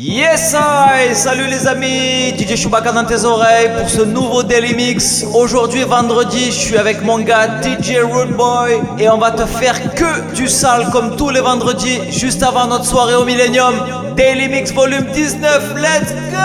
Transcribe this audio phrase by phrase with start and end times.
[0.00, 1.14] Yes I!
[1.14, 2.34] Salut les amis!
[2.38, 5.24] DJ Chewbacca dans tes oreilles pour ce nouveau Daily Mix.
[5.34, 9.94] Aujourd'hui vendredi, je suis avec mon gars DJ Rude Boy et on va te faire
[9.94, 13.74] que du sale comme tous les vendredis juste avant notre soirée au Millennium.
[14.16, 16.38] Daily Mix volume 19, let's go!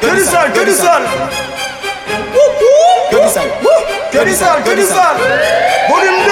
[0.00, 1.02] Que du sale, que du sale!
[3.10, 3.50] Que du sale.
[4.10, 5.16] Que du sale, que du sale.
[5.90, 6.24] Volume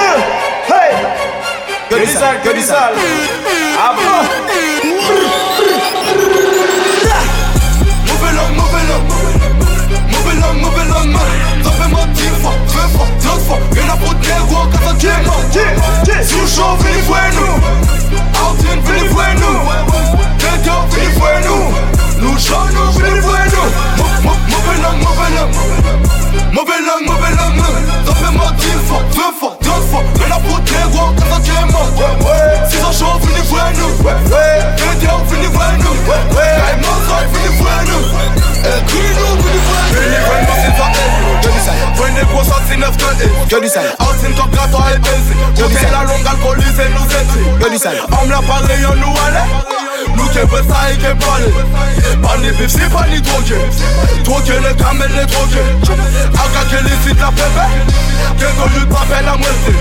[0.67, 0.95] 2 Hey!
[1.89, 2.93] Que du sale, que du sale
[13.51, 15.33] Alfa la protejo a cada tiempo
[16.23, 17.59] Su show viene bueno
[18.41, 19.47] Outing viene bueno
[20.37, 21.71] Dentro viene bueno
[22.21, 23.61] Luchando viene bueno
[24.23, 25.51] Movelang, movelang
[26.53, 27.55] Movelang, movelang
[28.05, 29.50] Dope ma team fort, feu fort
[43.51, 47.97] que Que du sale Altine top Benzi Côté la longue alcoolisée nous Que du sale.
[47.99, 52.51] Homme la parler, yon nous allait Nous qui veut ça et qui parle Pas ni
[52.51, 53.55] bif, c'est pas ni drogué.
[54.23, 55.67] Drogué, les camels, les drogués.
[55.83, 57.31] Aga que les sites la
[58.79, 59.75] luttes m'appellent la moitié.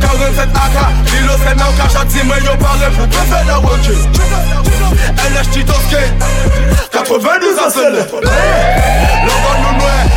[0.00, 2.08] 47 AK, kilo c'est même qu'à chaque
[2.58, 3.98] parle pour bébé la roquée.
[5.00, 5.96] LH Titoske
[6.92, 8.22] 92 à seul L'envoi
[9.62, 10.09] nous noie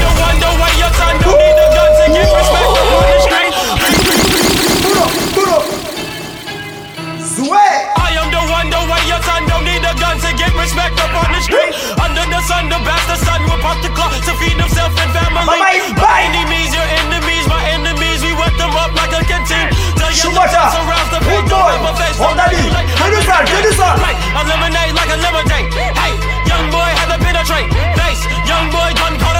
[0.00, 3.52] You wonder why your son don't need a gun to get respect on the street.
[7.96, 11.12] I am the wonder why your son don't need a gun to get respect up
[11.16, 11.72] on the street.
[11.96, 15.48] Under the sun, the bastard son will pop the clock to feed himself and family.
[15.48, 16.59] Mama, you My
[20.20, 20.68] Shumata,
[21.32, 21.74] Utoy,
[22.20, 22.60] Hondabi,
[23.00, 23.44] Hanusar,
[24.36, 25.16] Eliminate like a.
[25.96, 26.12] Hey,
[26.46, 27.20] young boy, have a.
[27.96, 29.39] Face, young boy, done caught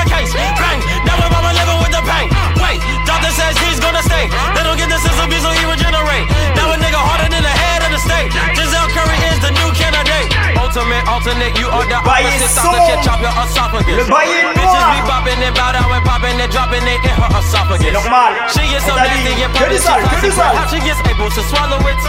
[10.80, 12.56] Ultimate, alternate, you are the opposite.
[12.56, 14.00] Doctor shit chop your esophagus.
[14.00, 17.12] Le bail est Bitches be bopping and bow down and popping and dropping it in
[17.20, 17.92] her esophagus.
[17.92, 18.32] Normal.
[18.48, 20.56] She is so On t'a dit, nasty and que du public, sale, she's sale.
[20.56, 22.00] How she gets able to swallow it?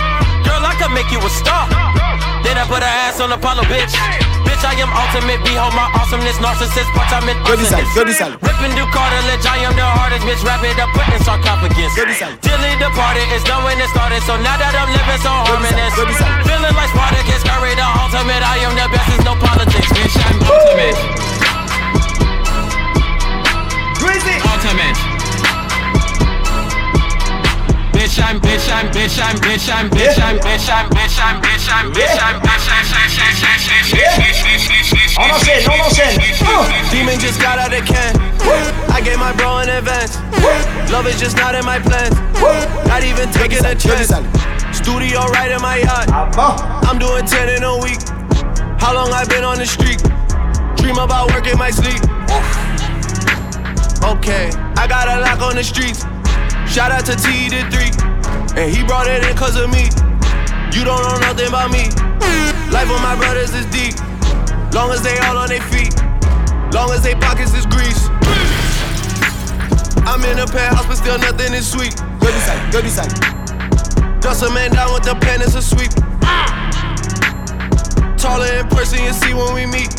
[0.48, 1.68] Girl, I can make you a star.
[2.48, 3.92] Then I put her ass on Apollo, bitch.
[4.48, 5.44] Bitch, I am ultimate.
[5.44, 7.92] Behold my awesomeness, narcissist, I'm in Que du sale, awesomeness.
[7.92, 9.84] que du sale Ripping through cartilage, I am the
[10.26, 10.42] bitch.
[10.46, 11.92] Wrap it up, put in sarcophagus.
[11.96, 12.34] Que du sale.
[12.42, 14.22] Dilly departed, it's done when it started.
[14.24, 15.94] So now that I'm living so Que du sale, harmonious.
[15.98, 16.44] que du sale.
[16.48, 18.44] Feeling like Spartacus, curry the ultimate.
[18.46, 20.16] I am the best, there's no politics, bitch.
[20.22, 20.98] I'm ultimate.
[24.00, 25.11] Crazy Ultimate.
[28.12, 31.72] Bitch, I'm, bitch, I'm, bitch, I'm, bitch, I'm, bitch, I'm, bitch, I'm, bitch, I'm, bitch,
[31.72, 32.28] I'm, bitch, I'm,
[33.88, 36.92] bitch, On enchaîne, on enchaîne Uh.
[36.92, 38.14] Demon just got out of can.
[38.92, 40.18] I gave my bro an advance.
[40.92, 42.20] Love is just not in my plans.
[42.86, 44.12] Not even taking a chance.
[44.76, 46.10] Studio right in my yacht.
[46.12, 48.02] Ah I'm doing 10 in a week.
[48.78, 50.04] How long I been on the street?
[50.76, 52.04] Dream about work in my sleep.
[54.04, 56.04] Okay, I got a lock on the streets.
[56.72, 57.92] Shout out to T the three.
[58.56, 59.92] And he brought it in cause of me.
[60.72, 61.92] You don't know nothing about me.
[62.72, 64.00] Life of my brothers is deep.
[64.72, 65.92] Long as they all on their feet.
[66.72, 68.08] Long as they pockets is grease.
[70.08, 71.92] I'm in a penthouse, but still nothing is sweet.
[72.24, 73.12] Que du sale, que du sale
[74.22, 75.92] Just a man down with the pen, it's a sweep.
[78.16, 79.92] Taller in person, you see when we meet.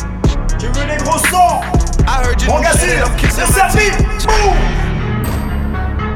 [0.57, 1.61] Tu veux des gros sons
[2.07, 4.25] I heard you Mon do gars shit, I'm kissing C'est.
[4.25, 4.82] Boum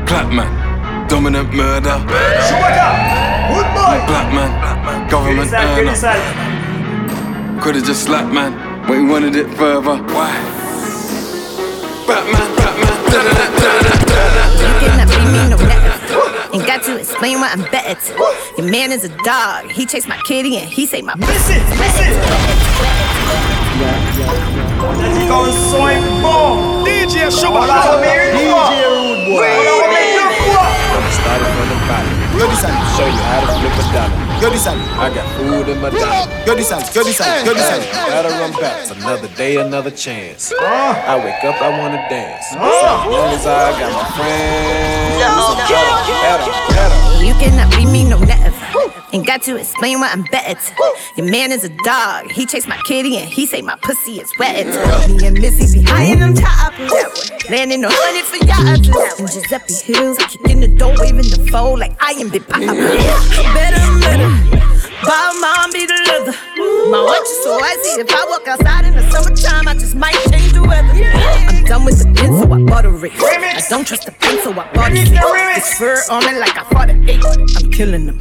[0.08, 2.00] Black man, dominant murder.
[2.48, 2.92] Shorter,
[3.52, 3.98] good boy.
[4.08, 5.74] Black man, government earner.
[5.76, 6.24] Criticize.
[7.62, 8.54] Could've just slapped man,
[8.88, 9.98] but he wanted it further.
[10.16, 10.32] Why?
[12.08, 15.92] Batman, Batman, da da da da da da You cannot bring me no better.
[16.54, 18.00] Ain't got to explain why I'm better.
[18.58, 19.70] Your man is a dog.
[19.72, 21.16] He chased my kitty and he saved my.
[21.16, 21.60] Miss listen.
[21.78, 22.00] miss.
[23.78, 24.68] Yeah, yeah, yeah.
[24.98, 26.86] Let's go, and soy, boom.
[26.86, 27.68] DJ Sugar.
[28.38, 29.87] DJ Rude Boy
[32.38, 32.48] the bottom.
[32.48, 34.40] Que du sale Show you how to flip a dollar.
[34.40, 36.28] Que du sale I got food in my dollar.
[36.46, 38.90] Que du sale, que du sale, que du sale Gotta run back.
[38.92, 40.54] Another day, another chance.
[40.62, 40.94] Ah.
[41.08, 42.46] I wake up, I wanna dance.
[42.52, 45.18] So as long as I got my friends,
[45.66, 47.26] better, better, better.
[47.26, 48.47] You cannot be me no never.
[49.14, 50.60] Ain't got to explain why I'm better.
[51.16, 52.30] Your man is a dog.
[52.30, 54.66] He chased my kitty and he say my pussy is wet.
[55.10, 56.92] Me and Missy be high in them toppers.
[57.50, 58.90] Landing a hundred for yachts.
[59.20, 62.66] And Giuseppe Hills kicking the door, waving the foe like I am Big Papa.
[62.66, 64.30] Better, better.
[65.04, 66.38] Bob mom be the leather.
[66.92, 68.02] My watch is so icy.
[68.02, 70.94] If I walk outside in the summertime, I just might change the weather.
[70.94, 73.12] I'm done with the pen, so I bought a rig.
[73.18, 75.08] I don't trust the pen, so I bought it.
[75.08, 75.20] stick.
[75.56, 77.24] This fur on it like I fought an ape.
[77.26, 78.20] I'm killing them.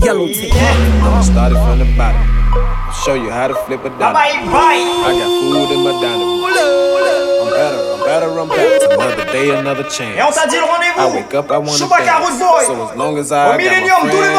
[0.00, 0.54] Yellow tape.
[0.54, 2.22] I'm Started from the bottom.
[2.54, 4.14] I'll Show you how to flip a dollar.
[4.14, 4.80] Bye bye.
[5.04, 6.44] I got food in my dining room.
[6.46, 8.94] I'm better, I'm better, I'm better.
[8.94, 10.16] Another day, another chance.
[10.16, 12.38] Et on t'a dit le I wake up, I wanna dance.
[12.66, 14.32] So as long as I got my Millennium, tous les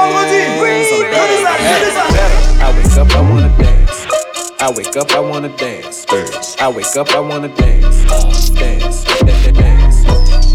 [0.57, 0.87] friends.
[0.91, 1.27] I'm Que better.
[1.27, 2.46] des salles, que des salles.
[2.67, 4.05] I wake up, I wanna dance.
[4.59, 6.05] I wake up, I wanna dance.
[6.59, 8.03] I wake up, I wanna dance.
[8.51, 10.05] Dance, dance, dance.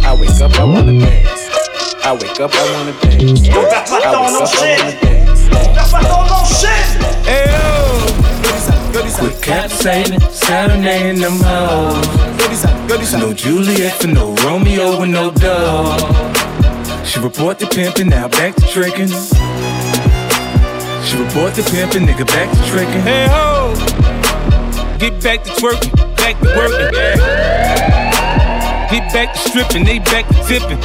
[0.04, 1.48] I wake up, I wanna dance.
[2.04, 3.48] I wake up, I wanna dance.
[3.48, 4.78] On perd pas de I temps, on wake up, I enchaîne.
[4.78, 5.40] wanna dance.
[5.74, 6.82] Perds pas de temps, on enchaîne.
[9.22, 13.14] With Capsaicin, Saturday in them hoes.
[13.14, 16.00] No Juliet for no Romeo with no dog.
[17.06, 19.10] She report the pimpin', now back to trickin'.
[21.12, 23.02] She report the pimpin', nigga back to trickin'.
[23.02, 23.74] Hey ho!
[24.98, 26.88] Get back to twerking, back to working.
[28.88, 30.80] Get back to stripping, they back to tipping.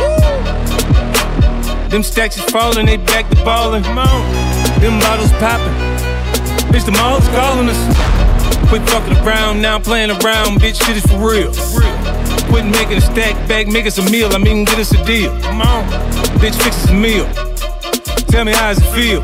[1.88, 3.84] Them stacks is falling, they back to ballin'.
[3.84, 4.22] Come on.
[4.82, 5.72] Them bottles poppin'.
[6.74, 7.80] Bitch, the mall's calling us.
[8.68, 11.54] Quit fucking around, now I'm playing around, bitch, shit is for real.
[12.50, 15.32] Quit making a stack back, make us a meal, I mean, get us a deal.
[15.40, 15.86] Come on,
[16.42, 17.26] bitch, fix us a meal.
[18.28, 19.24] Tell me how it feel?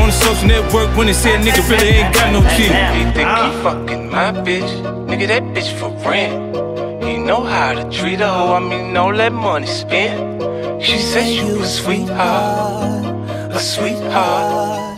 [0.00, 2.72] On the social network when they said nigga really ain't got no chill.
[2.96, 3.60] He think he ah.
[3.62, 4.70] fucking my bitch,
[5.08, 7.04] nigga, that bitch for rent.
[7.04, 10.42] He know how to treat a hoe, I mean, no let money spent.
[10.82, 13.04] She said you a sweetheart,
[13.54, 14.91] a sweetheart.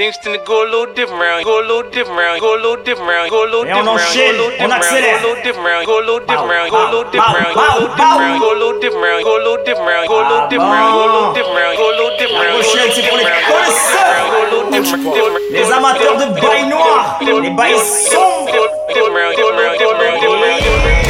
[0.00, 2.64] Things tend to go a little different round, go a little different round, go a
[2.64, 4.56] little different round, go a little Et on different round, go a enchaîne, little on
[4.56, 5.20] different round, accélère.
[5.20, 7.36] go a little different round, go a little different round, go a little Pow, different
[7.36, 9.60] round, go a little pow, different round, go a little different round, go a little
[9.60, 12.16] different round, go a little different round, go a little different round, go a little
[12.16, 14.00] different round, go a Rochelle, c'est pour les little connaisseurs.
[14.00, 17.20] different round, go a little different, different, Les amateurs de bail noir.
[17.20, 18.56] Les bails sombres.
[18.88, 21.04] different round, different round, different round, different round, different round.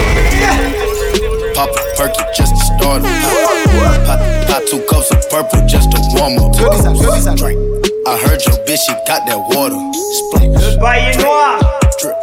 [1.55, 3.15] Pop a perky just to start 'em.
[3.87, 4.19] Pop, pop,
[4.51, 7.70] pop two cups of purple just to warm up.
[8.11, 9.79] I heard your bitch, she got that water.
[10.19, 10.75] Splash.
[10.75, 11.61] Le bail est noir.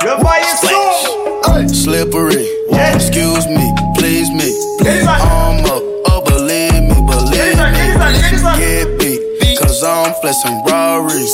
[0.04, 1.74] Le bail est sombre.
[1.74, 2.46] Slippery.
[2.94, 4.52] Excuse me, please me.
[4.86, 5.82] And- I'm up,
[6.12, 8.60] oh believe me, believe me.
[8.60, 11.32] Get beat, cause I'm flexing Rarries.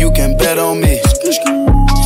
[0.00, 0.98] You can bet on me.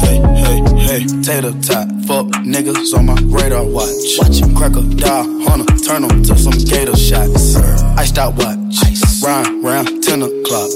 [0.04, 1.88] Hey, hey, hey, tater tot.
[2.06, 4.18] Fuck niggas on my radar watch.
[4.18, 7.56] Watch him crack a die, hunter, turn 'em to some gator shots.
[7.96, 8.87] I stop watch.
[9.28, 10.70] Round, round, 10 o'clock.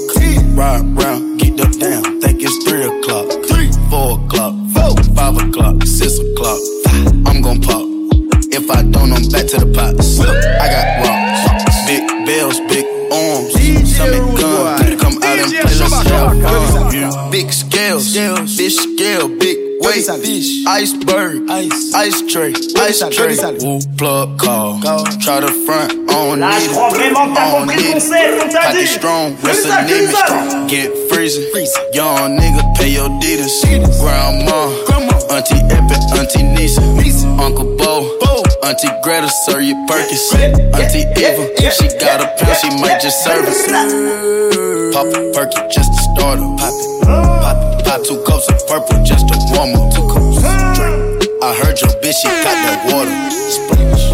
[0.53, 3.25] Ride round, get the down, think it's 3 o'clock.
[3.49, 6.61] 3, 4 o'clock, 4, 5 o'clock, 6 o'clock.
[7.25, 7.81] I'm gon' pop.
[8.53, 10.19] If I don't, I'm back to the pots.
[10.21, 13.57] I got rocks, big bells, big arms.
[13.89, 16.37] Stomach gun, come out and play, let's have
[16.93, 17.31] fun.
[17.31, 18.13] Big scales,
[18.55, 19.62] fish scale, big
[19.97, 21.91] weight, iceberg, ice.
[22.31, 23.57] Tray, ice tray.
[23.61, 24.79] Woo, plug call,
[25.21, 26.71] try the front, I don't Là, need je it.
[26.73, 27.93] crois vraiment que t'as I don't compris le need it.
[27.93, 30.17] concept, on Pocket strong, Que what's ça, the que name ça.
[30.25, 30.67] strong?
[30.67, 31.45] Get freezing,
[31.93, 33.61] young nigga, pay your Adidas.
[33.99, 34.69] Grandma,
[35.29, 36.81] Auntie Epic, Auntie Nisa,
[37.39, 38.09] Uncle Bo,
[38.63, 40.33] Auntie Greta, serve you Perkins.
[40.33, 43.67] Auntie Eva, she got a pound, she might just serve us.
[44.93, 46.55] Pop a perky just to start her.
[46.57, 49.93] Pop it, pop it, pop two cups of purple just to warm up.
[49.93, 50.41] Two cups,
[50.77, 51.29] drink.
[51.43, 53.13] I heard your bitch, she got that water.
[53.53, 54.13] Splash.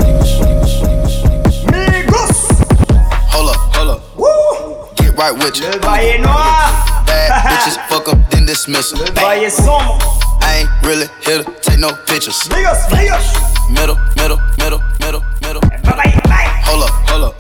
[3.32, 4.02] Hold up, hold up.
[4.18, 4.94] Wouh.
[4.96, 5.68] Get right with you.
[5.68, 7.06] Le bail est noir.
[7.06, 9.00] Bad bitches fuck up, then dismiss them.
[9.00, 9.98] Le bail est sombre.
[10.42, 12.40] I ain't really here to take no pictures.
[12.50, 13.28] Migos, migos.
[13.70, 15.62] Middle, middle, middle, middle, middle.
[15.62, 16.50] Bye bye, bye.
[16.68, 17.36] Hold up, hold up.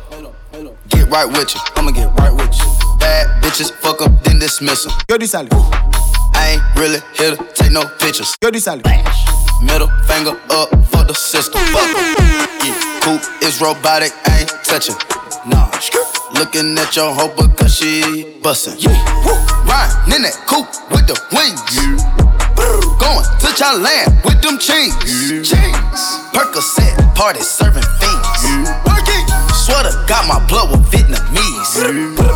[0.89, 1.61] Get right with you.
[1.75, 2.65] I'ma get right with you.
[2.99, 4.93] Bad bitches fuck up, then dismiss them.
[5.07, 5.49] Que du sale.
[6.49, 8.35] I ain't really here to take no pictures.
[8.41, 8.81] Du sale.
[9.61, 11.61] Middle finger up for the system.
[11.69, 11.85] Fuck.
[12.65, 14.95] Yeah, is robotic, I ain't touching.
[15.45, 15.69] Nah,
[16.33, 18.79] looking at your hoe because she bustin'.
[18.79, 18.97] Yeah,
[19.69, 21.61] riding in that coupe with the wings.
[22.97, 24.97] Going to Thailand with them chains.
[25.45, 26.01] Chains.
[26.33, 28.41] Percocet party serving fiends.
[28.89, 29.25] Working.
[29.53, 32.28] Sweater got my blood with Vietnamese.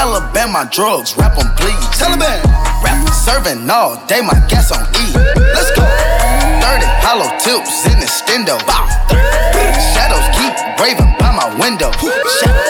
[0.00, 1.76] Taliban my drugs, rap on please.
[1.92, 2.40] Taliban.
[2.80, 5.12] Rap serving all day, my gas on E.
[5.36, 5.84] Let's go.
[6.64, 8.56] 30 hollow tips in the stendo.
[9.92, 11.92] Shadows keep raving by my window.
[11.92, 12.64] Shadow.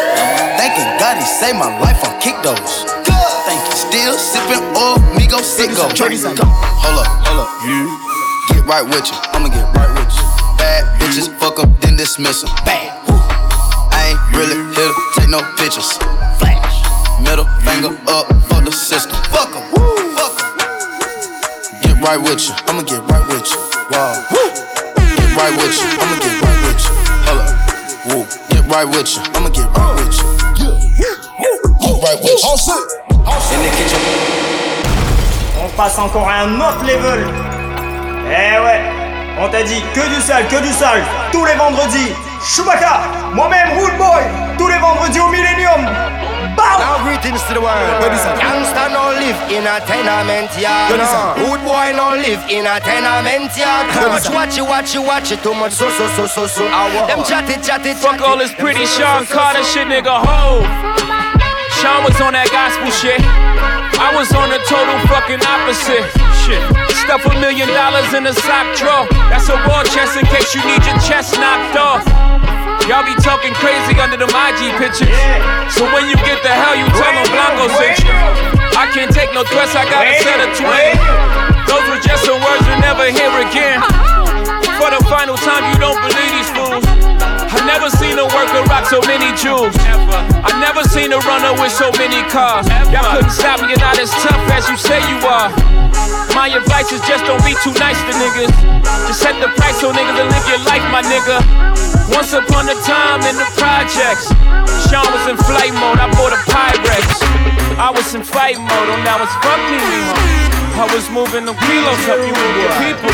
[0.58, 2.82] Thanking God he saved my life on kick those.
[4.18, 5.87] Sipping oil, me go sicko.
[5.87, 7.50] Hold up, hold up.
[8.50, 9.16] Get right with you.
[9.30, 10.26] I'ma get right with you.
[10.58, 12.50] Bad bitches, fuck up, then dismiss them.
[12.66, 12.90] Bad.
[13.94, 16.50] I ain't really here to take no pictures.
[17.30, 19.14] Middle finger up for the system.
[19.30, 19.62] Fuck em.
[20.18, 20.50] Fuck em.
[21.80, 22.54] Get right with you.
[22.66, 23.58] I'ma get right with you.
[23.92, 24.18] Wow.
[25.14, 25.87] Get right with you.
[25.94, 26.90] I'ma get right with you.
[27.30, 27.54] Hold up.
[28.10, 28.26] Woo.
[28.50, 29.22] Get right with you.
[29.30, 30.26] I'ma get right with you.
[31.78, 32.50] Get right with you.
[33.54, 34.02] In the kitchen.
[35.62, 37.28] On passe encore à un autre level.
[38.26, 38.82] Eh ouais,
[39.38, 42.12] on t'a dit que du sale, que du sale, tous les vendredis.
[42.44, 43.02] Chewbacca,
[43.34, 44.25] moi-même Rude Boy,
[44.60, 45.88] tous les vendredis au Millennium.
[46.52, 46.76] Bam!
[46.84, 47.80] Now greetings to the world.
[48.36, 51.00] Gangsta no live in a tenement yard.
[51.40, 53.88] Good boy no live in a tenement yard.
[53.88, 55.40] Too much watch it, watch it, watch it.
[55.42, 56.64] Too much so so so so so.
[57.08, 57.96] Them chat it, chat it.
[57.96, 60.20] Fuck all this pretty Sean Carter shit, nigga.
[60.28, 60.60] Ho.
[61.80, 63.16] Sean was on that gospel shit.
[63.96, 66.04] I was on the total fucking opposite.
[66.44, 66.60] Shit.
[67.00, 69.08] Stuff a million dollars in a sock drawer.
[69.32, 72.29] That's a war chest in case you need your chest knocked off.
[72.90, 75.14] Y'all be talking crazy under them IG pictures.
[75.78, 78.11] So when you get the hell, you tell them Blanco sent you.
[78.75, 80.99] I can't take no threats, I got a set of twins.
[81.70, 83.78] Those were just some words you'll never hear again.
[84.75, 86.82] For the final time, you don't believe these fools.
[86.82, 89.70] I never seen a worker rock so many jewels.
[91.60, 92.64] With so many cars.
[92.88, 95.52] Y'all couldn't stop me, you're not as tough as you say you are.
[96.32, 98.48] My advice is just don't be too nice to niggas.
[99.06, 101.44] Just set the price so niggas will live your life, my nigga.
[102.16, 104.32] Once upon a time in the projects,
[104.88, 106.00] Sean was in flight mode.
[106.00, 107.04] I bought a Pyrex.
[107.76, 110.59] I was in fight mode, and now it's fucking me.
[110.80, 113.12] I was moving them kilos up, you and your people.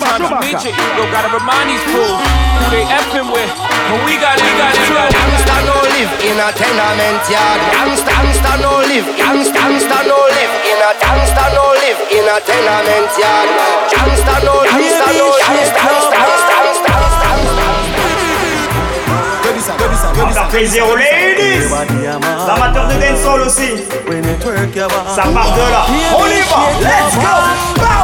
[0.00, 3.44] Time to meet your ego, gotta remind these fools who they effing with.
[3.92, 5.20] And we got it, we got it, got it.
[5.20, 7.60] Gangsta no live in a tenement yard.
[7.76, 9.04] Gangsta, gangsta no live.
[9.20, 13.48] Gangsta, gangsta no live in a gangsta no live in a tenement yard.
[13.92, 16.53] Gangsta no, gangsta no, gangsta, gangsta, gangsta,
[20.14, 20.40] gangsta.
[20.40, 23.84] Encore plaisir aux ladies, les amateurs de dancehall aussi.
[25.14, 25.86] Ça part de là.
[26.16, 28.03] On y va, let's go.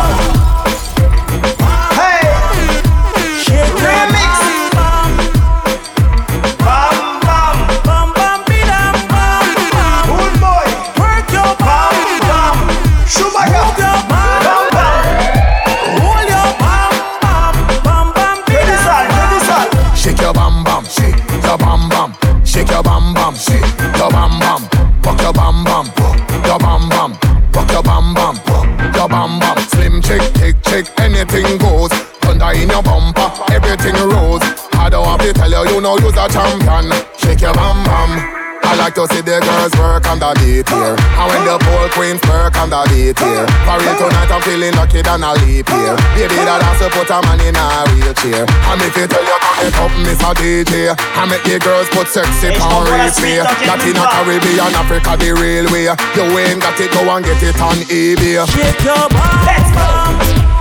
[45.03, 47.85] Feeling lucky than a leap year Baby that has to put a man in a
[47.95, 48.45] wheelchair.
[48.69, 51.89] And if you tell you come it up Miss a DJ I make the girls
[51.91, 55.89] put sexy on replay Latin Caribbean, Africa the real way.
[56.17, 58.45] You ain't got it, go and get it on eBay.
[58.51, 59.89] Shake your bam, let's go!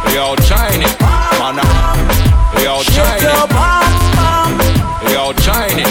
[0.10, 0.88] Yo, China,
[1.40, 1.60] man,
[2.64, 5.12] yo, Shake your China, bam, bam!
[5.12, 5.86] yo, China,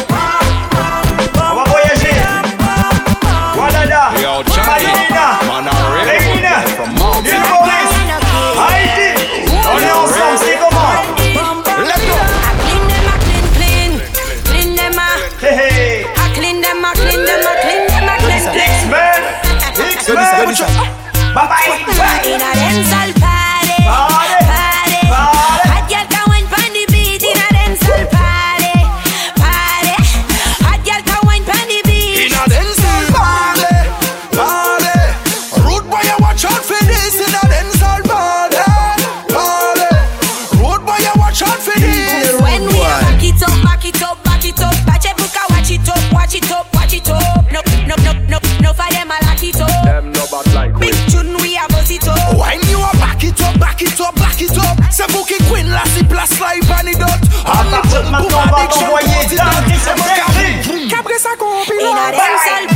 [46.29, 47.51] watch it up, watch it up.
[47.51, 49.85] No, no, no, no, no for them a lock it up.
[49.85, 52.37] Them no bad like Big tune we a bust it up?
[52.37, 54.77] When you a back it up, back it up, back it up.
[54.91, 57.25] C'est vous qui queen la si place la antidote.
[57.47, 60.89] À partir de maintenant, on va t'envoyer dans tes circuits.
[60.89, 61.77] Cabré ça compile.
[61.81, 62.67] dancehall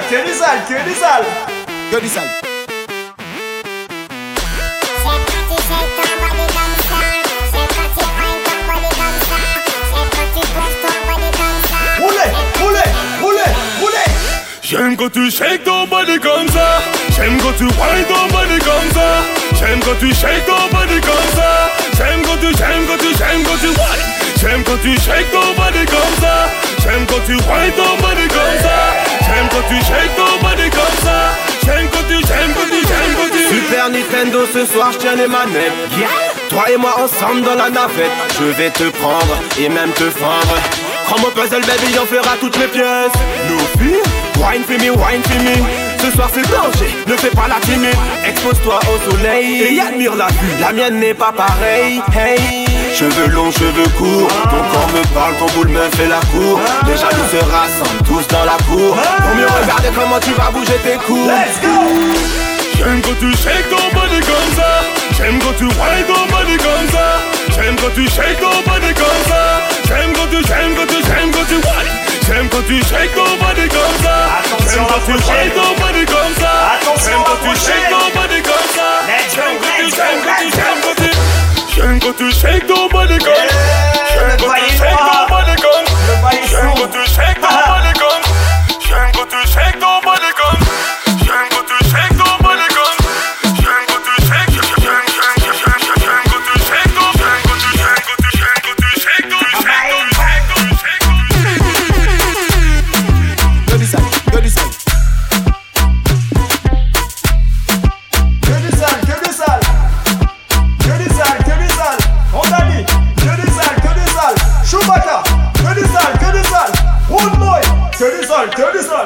[0.00, 1.24] que du sale, que du sale,
[1.90, 2.22] que du sale.
[11.98, 12.02] Que
[13.80, 13.98] roulez.
[14.62, 16.80] J'aime quand tu shake ton body comme ça.
[17.14, 19.22] J'aime quand tu whine ton body comme ça.
[19.58, 21.68] J'aime quand tu shake ton body comme ça.
[21.98, 24.02] J'aime quand tu, j'aime quand tu, j'aime quand tu whine.
[24.40, 26.48] J'aime quand tu shake ton body comme ça.
[26.82, 28.91] J'aime quand tu whine ton body comme ça.
[29.34, 29.78] J'aime quand tu
[30.16, 31.32] ton body comme ça.
[31.64, 33.54] J'aime quand tu, j'aime quand tu, j'aime quand tu.
[33.54, 35.72] Super Nintendo ce soir je tiens les manettes.
[36.50, 38.10] Toi et moi ensemble dans la navette.
[38.38, 40.56] Je vais te prendre et même te fendre.
[41.06, 43.12] Prends mon puzzle baby on fera toutes les pièces.
[43.48, 44.02] Nos filles
[44.36, 45.54] Wine for me, wine for me.
[45.98, 47.94] Ce soir c'est danger, ne fais pas la timide.
[48.26, 50.60] Expose-toi au soleil et admire la vue.
[50.60, 55.46] La mienne n'est pas pareille, hey Cheveux longs, cheveux courts Ton corps me parle, ton
[55.54, 59.46] boule me fait la cour Les jaloux se rassemblent tous dans la cour Pour mieux
[59.46, 62.52] regarder comment tu vas bouger tes coups Let's go.
[62.76, 64.82] J'aime quand tu shake ton body comme ça.
[65.16, 67.22] J'aime quand tu whine ton body comme ça.
[67.54, 69.62] J'aime quand tu shake ton body comme ça.
[69.86, 71.92] J'aime quand tu, j'aime quand tu, j'aime quand tu whine.
[72.26, 74.42] J'aime quand tu shake ton body comme ça.
[74.66, 76.52] J'aime quand tu whine ton body comme ça.
[77.04, 77.72] J'aime quand tu rapprochez.
[77.72, 78.88] shake ton body comme ça.
[79.32, 81.01] J'aime quand tu, j'aime quand tu, j'aime quand tu.
[81.74, 83.56] J'aime quand tu shake ton body comme ça.
[84.12, 85.26] J'aime le quand bail tu est shake ton noir.
[85.28, 85.94] body comme ça.
[86.08, 86.80] Le bail est J'aime sombre.
[86.82, 87.31] quand tu shake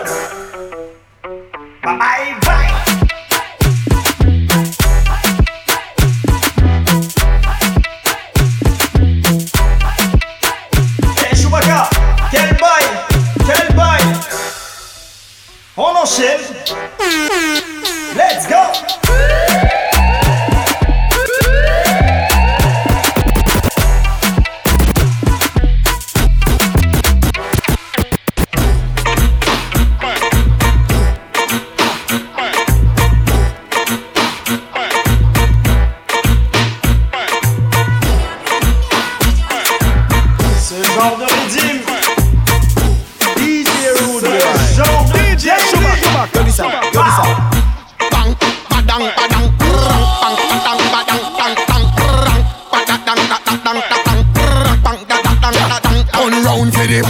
[0.05, 0.46] sale,
[56.89, 57.05] It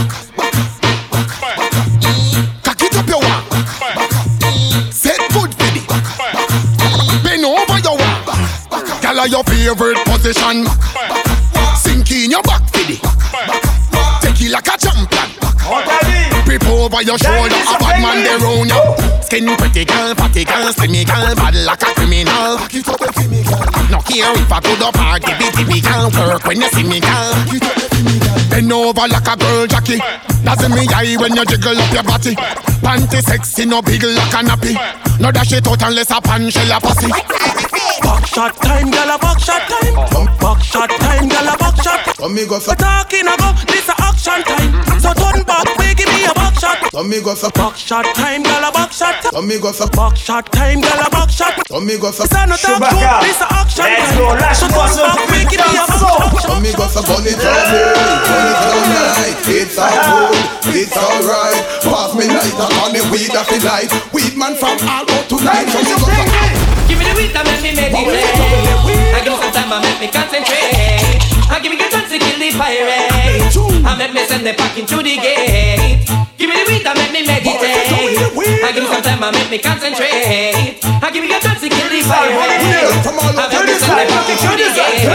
[2.95, 3.43] up your walk.
[4.91, 5.81] Set good for the
[7.23, 9.01] Bend over your walk.
[9.03, 10.65] Girl, your favorite position.
[16.97, 19.21] Over your shoulder, a bad man there round you.
[19.21, 22.57] Skin pretty girl, fatty girl, slimmy girl, bad like a criminal.
[23.91, 26.69] No care if I go up or give it, give me girl, work when you
[26.69, 27.33] see me girl.
[28.49, 29.99] Bend over like a girl jockey.
[30.43, 32.33] Doesn't me eye when you jiggle up your body.
[32.81, 34.73] Panty sexy, no big like a nappy.
[35.19, 37.09] No dash it out unless a pan shell a pussy.
[38.01, 39.95] Back shot time, gyal a back shot time.
[40.39, 42.17] Back shot time, gyal a back shot.
[42.17, 45.01] Come me go We for, talking about this a action time.
[45.01, 46.77] So turn back, we give me a back shot.
[46.91, 49.21] come me go for, Back shot time, gyal a back shot.
[49.29, 51.53] come me go for, Back shot time, gyal a back shot.
[51.67, 52.97] come me go for, This a no talk Chewbacca.
[52.97, 54.25] show, this a action Let's go,
[54.57, 56.17] So lâche-moi turn ce back, we give me a putain de back son.
[56.17, 56.47] shot.
[56.47, 57.93] come me go for, burn it all day,
[58.27, 59.37] burn it all night.
[59.47, 60.31] It's all
[60.65, 61.61] good, it's alright.
[61.85, 63.89] Pass me lighter on the weed of the light.
[64.13, 65.67] Weed man from all tonight.
[65.71, 66.27] Come me go for,
[66.87, 67.95] Give me the weed that make me meditate.
[69.15, 71.19] I give me some time, I make me concentrate.
[71.47, 73.46] I give me the chance to kill the pirate.
[73.87, 76.03] I make me send them back into the gate.
[76.35, 78.19] Give me the weed that make me meditate.
[78.59, 80.83] I give me some time, I make me concentrate.
[80.83, 84.27] I give me the chance to kill the all I make me send them back
[84.27, 85.07] into the gate.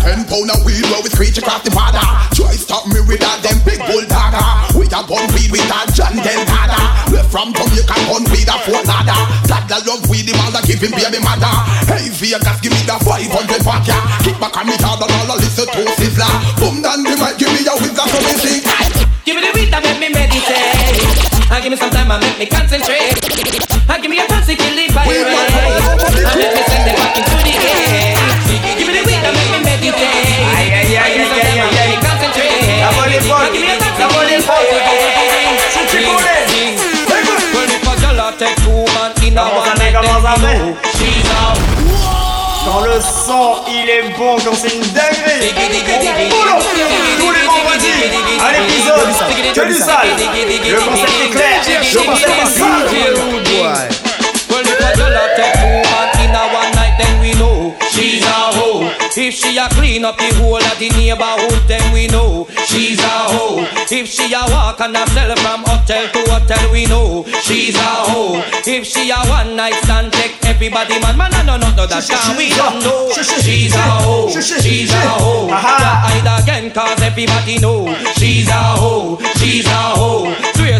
[0.00, 2.00] Ten pound of weed where we screech across the border.
[2.32, 4.40] Try stop me with that them big bull dagger.
[4.72, 6.80] We a gun weed with that John Delgado.
[7.12, 9.20] We from Jamaica gun weed a Fort Ladder.
[9.68, 11.48] That love weed the mother give him baby mother.
[11.88, 13.96] Hey Vegas give me the 500 pack ya.
[14.20, 16.28] Kick back on me hard and all a listen to Sizzla.
[16.60, 18.62] Boom down the mic give me a whizzer so me sing.
[19.24, 21.24] Give me the weed that make me meditate.
[21.50, 23.03] I give me some time, I make me concentrate.
[40.34, 41.54] She's a
[42.64, 45.52] Quand le sang il est bon, quand c'est une dinguerie.
[45.90, 46.58] On boulot
[47.18, 48.02] Tous les vendredis
[48.42, 49.08] à l'épisode.
[49.54, 50.08] Que du sale.
[50.68, 51.60] Le concept est clair.
[51.92, 52.88] Le concept est sale
[59.16, 63.30] If she a clean up the whole of the neighborhood, then we know she's a
[63.30, 63.62] hoe.
[63.88, 67.78] If she a walk and a sell from hotel to hotel, we know she's a
[68.10, 68.42] hoe.
[68.66, 72.02] If she a one night stand, take everybody man, man, I know not know that
[72.02, 74.30] can we don't know she's a hoe.
[74.30, 75.46] She's a hoe.
[75.48, 79.18] Hide again, cause everybody know she's a hoe.
[79.38, 80.34] She's a hoe.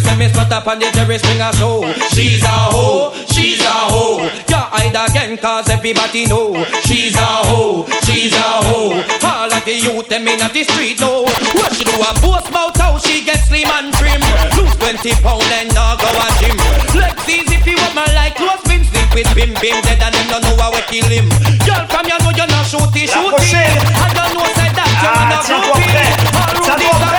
[0.04, 1.80] Say me spot up on the terrace, bring a show.
[2.12, 3.14] She's a hoe.
[3.44, 4.24] She's a hoe.
[4.24, 6.56] You hide again, cause everybody know
[6.88, 7.84] she's a hoe.
[8.08, 8.96] She's a hoe.
[9.20, 11.92] All of the youth them in the street know what she do.
[11.92, 14.16] A boast about how she get slim and trim.
[14.56, 16.56] Lose 20 pound and now go a gym.
[16.96, 20.14] Legs easy if you want my like close bim sleep with bim bim dead and
[20.16, 21.28] them don't know how we kill him.
[21.68, 23.60] Girl from you know you're not shooty La shooty.
[23.60, 25.84] I don't know say that you're Ah, not groupie.
[26.32, 27.13] All are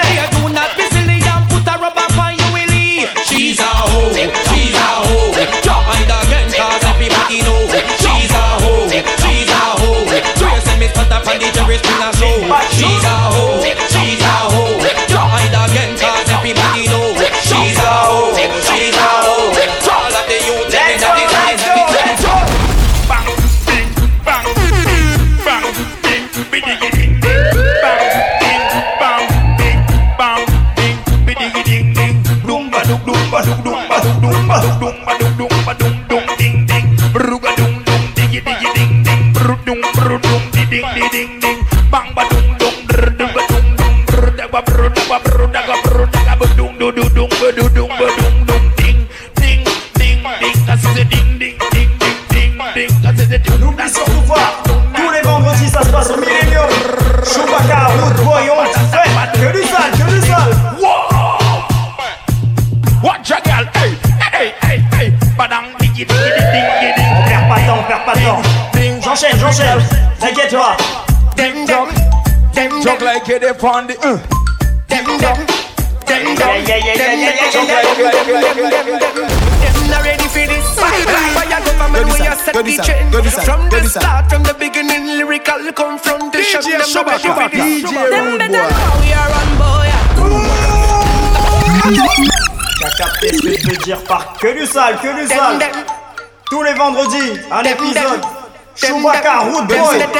[11.77, 12.35] terrace bring a show.
[12.71, 13.54] She's a hoe,
[82.63, 83.13] the trend.
[83.43, 86.61] From the start, from the beginning, lyrical confrontation.
[86.61, 87.83] Them not ready for this.
[87.83, 88.67] Them better know
[89.01, 89.89] we are on boy.
[92.81, 95.59] T'as capté ce que je veux dire par que du sale, que du sale.
[96.49, 98.21] Tous les vendredis, un épisode.
[98.75, 99.77] Chewbacca, Root Boy.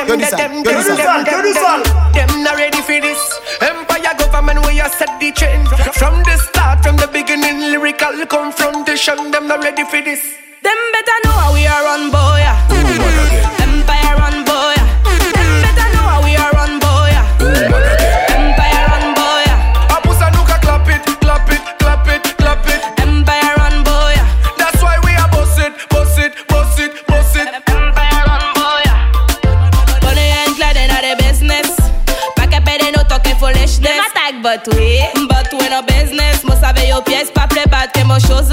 [0.07, 1.83] Que du sale, que du sale.
[2.13, 3.19] Them not ready for this.
[3.61, 5.67] Empire government where you set the trend.
[5.93, 9.31] From the start, from the beginning, lyrical confrontation.
[9.31, 10.21] Them not ready for this.
[10.65, 12.41] Them better know how we are on boy.
[13.61, 14.73] Empire on boy.
[15.37, 17.13] Them better know how we are on boy.
[18.33, 19.45] Empire on boy.
[19.93, 22.81] Abusa nuka clap it, clap it, clap it, clap it.
[22.99, 24.15] Empire on boy.
[24.57, 27.47] That's why we are boss it, boss it, boss it, boss it.
[27.69, 28.83] Empire on boy.
[30.01, 31.69] Bonnie and Clyde in the business.
[32.35, 33.81] Pas qu'à payer nos toques foolishness.
[33.85, 36.43] Them attack but we, but we no business.
[36.43, 38.49] Must have your pièces, pas play bad, que mon chose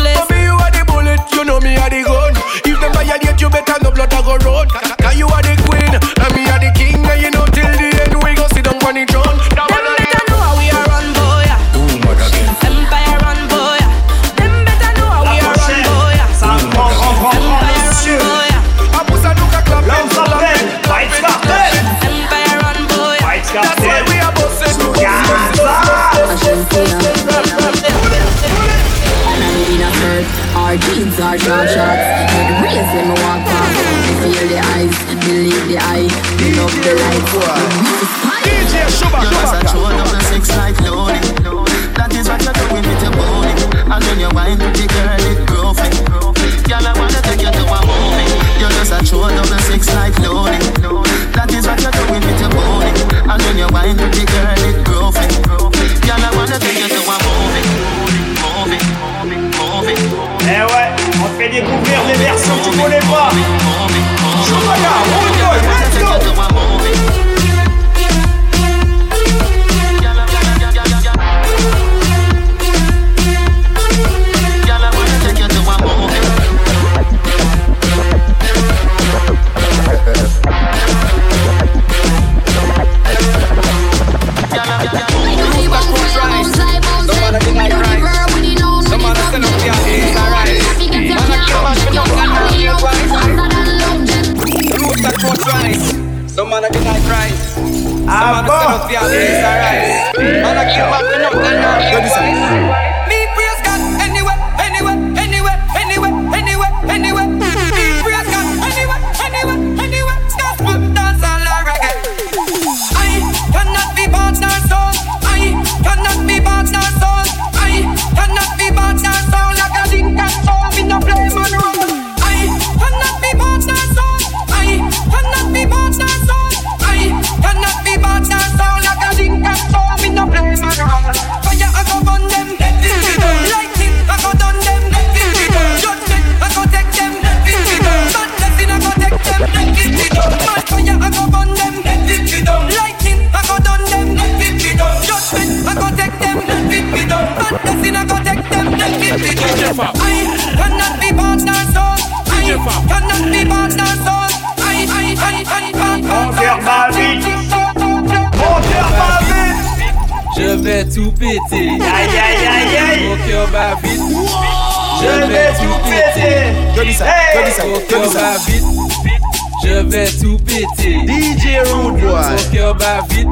[169.73, 171.01] Je vais tout péter.
[171.07, 172.13] DJ Rude Boy.
[172.13, 173.27] Mon cœur bat vite.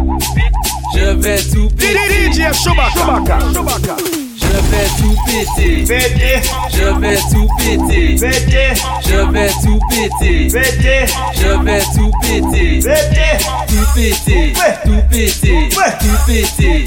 [0.96, 2.32] Je vais tout péter.
[2.32, 3.38] DJ Chewbacca.
[3.52, 3.96] Chewbacca.
[4.40, 5.84] Je vais tout péter.
[5.84, 6.40] Péter.
[6.72, 8.16] Je vais tout péter.
[8.16, 8.72] Péter.
[9.06, 10.48] Je vais tout péter.
[10.48, 11.04] Péter.
[11.36, 12.80] Je vais tout péter.
[12.80, 13.36] Péter.
[13.68, 14.52] Tout péter.
[14.82, 15.68] Tout péter.
[15.68, 16.78] Tout péter.
[16.78, 16.86] Tout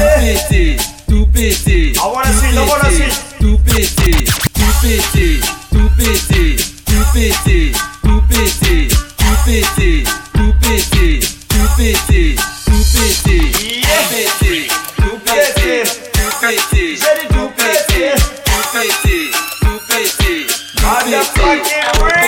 [0.00, 0.76] Tout péter.
[1.06, 1.92] Tout péter.
[2.90, 3.12] Suite.
[3.38, 4.24] Tout péter.
[4.54, 5.40] Tout péter.
[5.70, 6.56] Tout péter.
[6.86, 7.72] Tout péter.
[8.40, 13.38] pété, tout pété, tout pété, tout pété, tout pété,
[14.08, 15.82] pété, tout pété,
[16.14, 16.98] tout pété,
[17.28, 18.14] tout pété,
[18.48, 22.19] tout pété, tout pété, tout pété.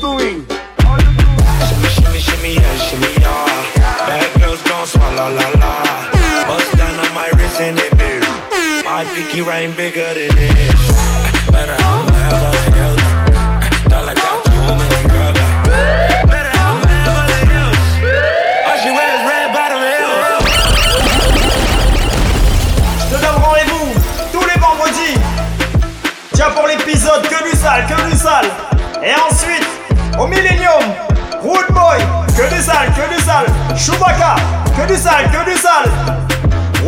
[0.00, 0.44] Doing?
[1.94, 4.06] Shimmy, shimmy, yeah, shimmy, yeah.
[4.06, 5.72] Bad girls gon' swallow la la.
[6.46, 8.22] Bust down on my wrist and it big.
[8.84, 11.50] My pinky ring bigger than this.
[11.50, 11.85] Better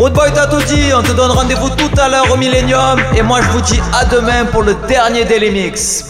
[0.09, 3.21] Road Boy t'as tout dit, on te donne rendez-vous tout à l'heure au Millennium et
[3.21, 6.07] moi je vous dis à demain pour le dernier Daily Mix.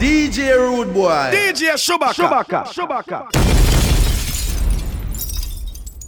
[0.00, 1.32] DJ Rude Boy.
[1.32, 2.64] DJ Chewbacca.
[2.72, 3.26] Chewbacca.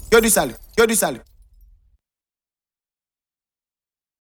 [0.09, 1.21] Que du sale, que du sale.